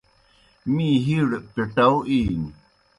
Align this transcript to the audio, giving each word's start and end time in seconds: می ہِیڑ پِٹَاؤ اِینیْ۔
می 0.73 0.87
ہِیڑ 1.05 1.29
پِٹَاؤ 1.53 1.95
اِینیْ۔ 2.09 2.49